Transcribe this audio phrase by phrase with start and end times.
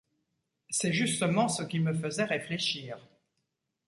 [0.71, 2.97] C’est justement ce qui me faisait réfléchir.